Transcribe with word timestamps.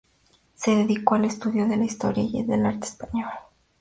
Se 0.55 0.75
dedicó 0.75 1.13
al 1.13 1.25
estudio 1.25 1.67
de 1.67 1.77
la 1.77 1.85
historia 1.85 2.23
y 2.23 2.41
del 2.43 2.65
arte 2.65 2.87
español. 2.87 3.29